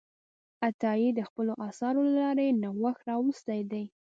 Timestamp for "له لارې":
2.07-2.57